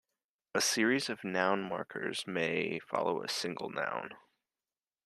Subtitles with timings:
[0.55, 4.15] A series noun markers may follow a single noun.